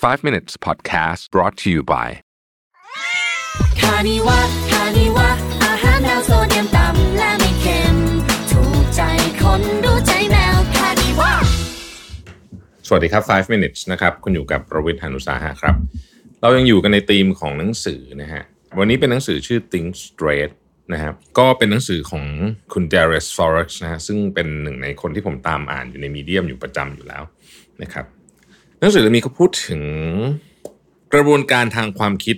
[0.00, 2.08] 5 minutes podcast brought to you by
[3.80, 4.38] คานิวะ
[4.70, 5.28] คานิวะ
[5.64, 7.96] อาหารแนวโซเดียมต่ำและไม่เค็ม
[8.50, 9.00] ถูกใจ
[9.42, 11.32] คนรู้ใจแมวคานิวะ
[12.86, 15.74] สวัสดีครับ 5 minutes นะครับ คุณอยู่กับประวิทยานุสาหะครับ
[16.42, 18.42] เรายังอยู่กันในธีมของหนังสือนะฮะ
[18.78, 20.52] วันนี้เป็นหนังสือชื่อ Think Straight
[20.92, 22.24] นะครับก็เป็นหนังสือของ
[22.72, 27.24] คุณ Darius Forex นะฮะซึ่งเป็นหนึ่งในคนที่ผมตามอ่านอยู่ในมีเดียมอยู่ประจำอยู่แล้ว
[27.84, 28.06] นะครับ
[28.80, 29.82] หนังสือเล่มนี้เขาพูดถึง
[31.14, 32.36] กระบวนการทางความคิด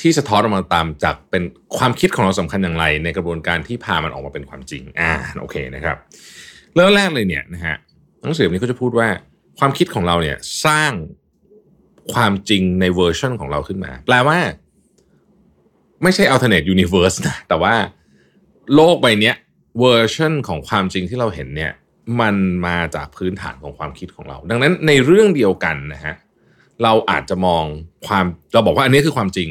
[0.00, 1.42] ที่สะท้อนออกมาตามจากเป็น
[1.76, 5.96] ความคิดของเราสำคัญอย่างไร ในกระบวนการที่พามันออกมาเป็นความจริง อ่าโอเคนะครับ
[6.74, 7.76] เริ่มแรกเลยเนี่ยนะฮะ
[8.22, 9.08] หนังสือนี้ก็จะพูดว่า
[9.58, 10.92] ความคิดของเราเนี่ยสร้าง
[12.12, 14.38] ความจริงในเวอร์ชันของเราขึ้นมา แปลว่า
[16.02, 17.74] ไม่ใช่ alternate universe นะแต่ว่า
[18.74, 19.32] โลกใบนี้
[19.80, 21.72] เวอร์ชันของความจริงที่เราเห็นเนี่ย
[22.20, 22.36] มัน
[22.66, 26.14] มาจากพื้นฐานของความคิดของเรา ดังนั้นในเรื่องเดียวกันนะฮะ
[26.82, 27.64] เราอาจจะมอง
[28.06, 29.48] ความเราบอกว่าอันนี้คือความจริง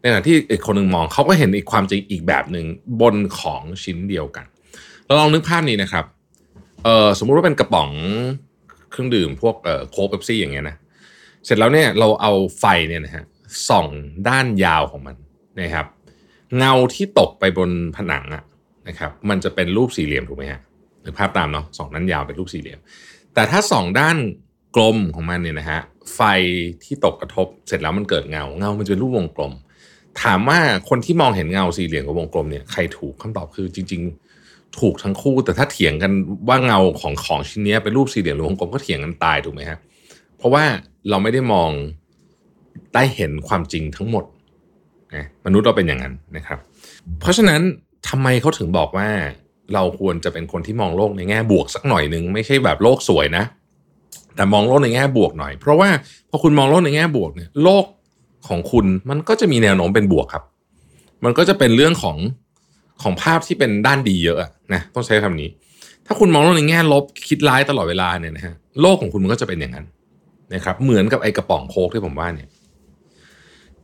[0.00, 2.66] ในขณะที่อีกคนหนึ่งมองเขาก็เห็นอีกความจริงอีกแบบหนึ่ง
[3.00, 4.46] บนของชิ้นเดียวกัน
[5.06, 6.04] เราลองนึกภาพนี้นะครับ
[6.84, 7.90] เออสมมุติว่าเป็นกระป๋อง
[8.90, 10.76] เครื่องดื่มพวกเออโค้กเบปซี่อย่างเงี้ยนะ
[11.44, 13.24] เสร็จแล้วเนี่ยเราเอาไฟเนี่ยนะฮะ
[13.68, 13.86] ส่อง
[14.28, 15.16] ด้านยาวของมัน
[15.60, 15.86] นะครับ
[16.58, 18.42] เงาที่ตกไปบนผนังอะ
[18.88, 20.60] นะครับ มันจะเป็นรูปสี่เหลี่ยมถูกไหมฮะ
[21.04, 22.80] หรือภาพตามเนาะสองด้านยาวเป็นรูปสี่เหลี่ยม
[23.34, 24.16] แต่ถ้าสองด้าน
[24.76, 25.80] กลมของมันเนี่ยนะฮะ
[26.14, 26.20] ไฟ
[26.84, 29.52] ที่ตกกระทบเสร็จแล้วมันเกิดเงาเงามันจะเป็นรูปวงกลม
[30.22, 34.02] ถามว่าคนที่มองเห็นเงาสี่เหลี่ยมกับวงกลมเนี่ยใครถูกคำตอบคือจริง
[34.40, 36.12] ๆ ถูกทั้งคู่ แต่ถ้าเถียงกัน
[36.48, 39.78] ว่าเงาของของชิ้นเนี้ยเป็นรูปสี่เหลี่ยมหรือวงกลมก็เถียงกันตายถูกไหมฮะ
[40.36, 40.64] เพราะว่า
[41.08, 41.70] เราไม่ได้มอง
[42.94, 44.24] ได้เห็นความจริงทั้งหมด
[45.14, 46.58] นะมนุษย์เราเป็นอย่างนั้นนะครับ
[47.20, 47.60] เพราะฉะนั้น
[48.08, 49.08] ทำไมเขาถึงบอกว่า
[49.74, 53.44] เราควรจะเป็นคนที่มองโลกในแง่บวกสักหน่อยหนึ่งไม่ใช่แบบโลกสวยนะ
[54.36, 55.88] แต่มองโลกในแง่บวกหน่อย เพราะว่า
[56.30, 57.84] พอคุณมองโลกในแง่บวกเนี่ยโลก
[58.48, 60.44] ของคุณมันก็จะมีแนวโน้มเป็นบวกครับ
[61.24, 62.16] มันก็จะเป็นเรื่องของ
[63.02, 64.38] ของภาพที่เป็นด้านดีเยอะ
[64.74, 65.48] นะต้องใช้คำนี้
[66.06, 69.86] ถ้าคุณมองโลกในแง่ลบคิดร้ายตลอดเวลาเนี่ยนะฮะโลกของคุณมันก็จะเป็นอย่างนั้น
[70.54, 72.48] นะครับเหมือนกับไอ้กระป๋องโค้กที่ผมว่าเนี่ย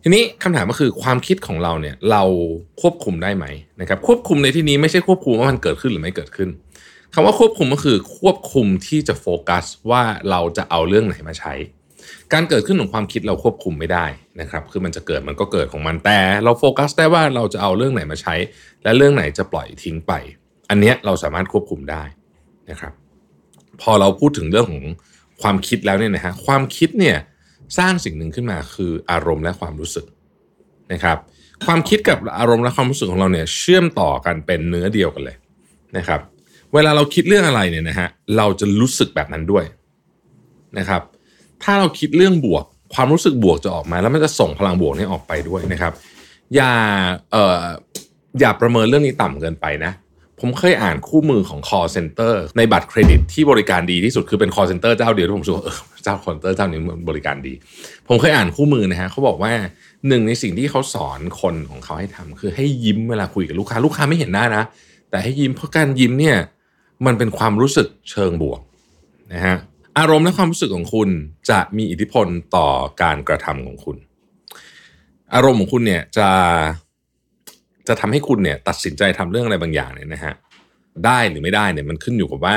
[0.02, 2.22] ทีนี้คำถามก็คือความคิดของเราเนี่ยเรา
[2.80, 3.46] ควบคุมได้ไหม
[3.80, 6.48] นะครับควบคุมในที่นี้ไม่ใช่ควบคุมว่ามันเกิดขึ้นหรือไม่เกิดขึ้น
[7.14, 11.52] คำว่าควบคุมก็คือควบคุมที่จะโฟกัสว่าเราจะเอาเรื่องไหนมาใช้
[12.32, 14.06] การเกิดขึ้นของความคิดเราควบคุมไม่ได้
[14.40, 18.34] นะครับคือมันจะเกิดมันก็เกิดของมันแต่ เราโฟกัสได้ว่าเราจะเอาเรื่องไหนมาใช้
[18.84, 20.12] และเรื่องไหนจะปล่อยทิ้งไป
[20.70, 22.02] อันเนี้ยเราสามารถควบคุมได้
[22.70, 22.92] นะครับ
[23.80, 24.84] พอเราพูดถึงเรื่องของ
[25.42, 27.16] ความคิดแล้วเนี่ยนะฮะความคิดเนี่ย
[27.78, 30.06] สร้างสิ่งหนึ่งขึ้นมาคืออารมณ์และความรู้สึก
[30.92, 31.18] นะครับ
[31.66, 35.36] ความคิดกับอารมณ์และความรู้สึกของเราเนี่ยเชื่อมต่อกันเป็นเนื้อเดียวกันเลย
[35.96, 36.20] นะครับ
[36.74, 39.64] เวลาเราคิดเรื่องอะไรเนี่ยนะฮะเราจะรู้สึกแบบนั้นด้วย
[40.78, 41.02] นะครับ
[41.62, 42.64] ถ้าเราคิดเรื่องบวก
[42.94, 45.92] ความรู้สึกบวกจะออกมา แล้วมันจะส่งพลังบวกนี้ออกไปด้วยนะครับ
[46.54, 46.72] อย่า
[47.30, 47.64] เอ่อ
[48.40, 49.92] อย่าประเมินเรื่องนี้ต่ำเกินไปนะ
[50.40, 57.54] ผมเคยอ่านคู่มือของ call center ในบัตรเครดิตที่บริการดีที่สุดคือเป็น call center เจ้าเดียวที่ผมรู้สึกว่าเออเจ้า call center เจ้านี้บริการดี
[58.08, 59.52] ผมเคยอ่านคู่มือนะฮะเขาบอกว่า
[60.08, 64.64] หนึ่งในสิ่งที่เขาสอนคนของเขาให้ทำคือให้ยิ้มเวลาคุยกับลูกค้าลูกค้าไม่เห็นหน้านะ
[65.10, 66.36] แต่ให้ยิ้มเพราะการยิ้มเนี่ย
[67.06, 68.60] มันเป็นความรู้สึกเชิงบวก
[69.32, 69.56] นะฮะ
[69.98, 71.08] อารมณ์และความรู้สึกของคุณ
[71.50, 72.26] จะมีอิทธิพล
[72.56, 72.68] ต่อ
[73.02, 73.96] การกระทำของคุณ
[75.34, 76.28] อารมณ์ของคุณเนี่ยจะ
[77.88, 80.34] จะทำให้คุณเนี่ยตัดสินใจทำเรื่องอะไรบางอย่างเนี่ยนะฮะ
[81.06, 82.56] ได้หรือไม่ได้เนี่ยมันขึ้นอยู่กับว่า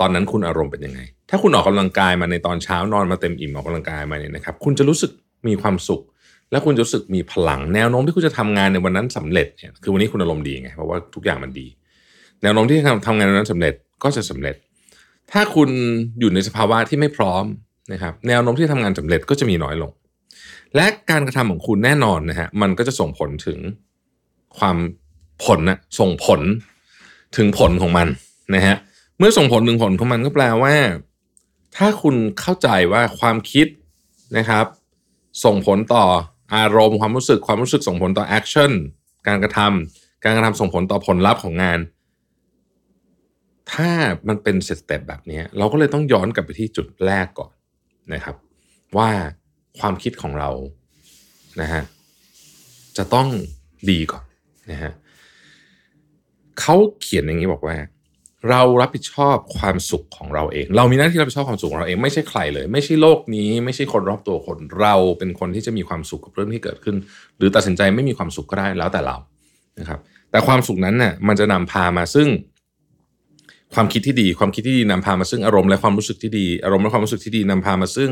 [0.00, 1.00] ตอนนั้นคุณอารมณ์เป็นยังไง
[1.30, 5.10] ถ้าคุณออกกำลังกายมาในตอนเช้านอนมาเต็มอิ่มออกกำลังกายมาเนี่ยนะครับ คุณจะรู้สึก
[5.48, 6.02] มีความสุข
[6.50, 11.66] และคุณจะรู้สึกมีพลังแนวโน้มที่คุณจะทำงานในวันนั้นสำเร็จเนี่ยคือวันนี้คุณอารมณ์ดีไงเพราะว่าทุกอย่างมันดี
[12.42, 14.56] แนวโน้มที่ทำงานในวันนั้นสำเร็จก็จะสำเร็จ
[15.32, 15.68] ถ้าคุณ
[16.20, 17.44] อยู่ในสภาวะที่ไม่พร้อม
[17.92, 19.90] นะครับแนวโน้มที่ทำงานสำเร็จก็จะมีน้อยลง
[20.76, 23.58] และการกระทำของคุณแน่นอนนะฮะมันก็จะส่งผลถึง
[24.58, 24.76] ความ
[25.44, 26.40] ผลนะส่งผล
[27.36, 28.08] ถึงผลของมัน
[28.54, 28.76] นะฮะ
[29.18, 30.74] เมื่อส่งผลถึงผลของมันก็แปลว่า
[31.76, 33.66] ถ้าคุณเข้าใจว่าความคิด
[34.36, 34.66] นะครับ
[35.44, 36.04] ส่งผลต่อ
[36.54, 38.72] อารมณ์ความรู้สึกความรู้สึกส่งผลต่อ action
[39.26, 41.78] การกระทำการกระทำส่งผลต่อผลลัพธ์ของงาน
[43.72, 43.90] ถ้า
[44.28, 47.52] มันเป็นสเต็ปแบบนี้เราก็เลยต้องย้อนกลับไปที่จุดแรกก่อน
[48.12, 48.36] นะครับ
[48.96, 49.10] ว่า
[49.78, 50.50] ความคิดของเรา
[51.60, 51.82] นะฮะ
[52.96, 53.28] จะต้อง
[53.90, 54.24] ดีก่อน
[54.70, 54.92] นะฮะ
[56.60, 57.76] เขาเขียนอย่างนี้บอกว่า
[58.50, 66.96] เรารับผิดชอบความสุขของเราเอง เรามีหน้าที่รับผิดชอบความสุขของเราเองไม่ใช่ใครเลย ไม่ใช่โลกนี้ ไม่ใช่คนรอบตัวคน เราเป็นคนที่จะมีความสุขกับเรื่องที่เกิดขึ้น
[67.38, 69.16] หรือตัดสินใจไม่มีความสุขก็ได้แล้วแต่เรา
[69.78, 70.00] นะครับ
[70.30, 72.28] แต่ความสุขนั้นเนี่ยมันจะนำพามาซึ่ง
[73.74, 78.10] ความคิดที่ดี ความคิดที่ดีนำพามาซึ่งอารมณ์และความรู้สึกที่ดี อารมณ์และความรู้สึกที่ดีนำพามาซึ่ง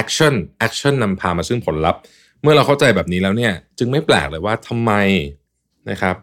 [0.00, 0.34] action
[0.66, 2.00] action นำพามาซึ่งผลลัพธ์
[2.42, 4.92] เมื่อเราเข้าใจแบบนี้แล้วเนี่ย จึงไม่แปลกเลยว่าทำไม
[5.90, 6.16] นะครับ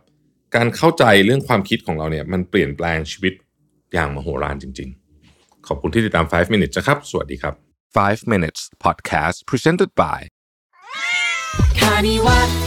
[0.56, 3.34] การเข้าใจเรื่องความคิดของเราเนี่ยมันเปลี่ยนแปลงชีวิต
[3.94, 4.90] อย่างมโหฬารจริง
[5.28, 7.54] ๆ ขอบคุณที่ติดตาม 5 minutes นะครับ สวัสดีครับ
[7.96, 10.20] 5 minutes podcast presented by
[11.80, 12.67] คานิวะคานิว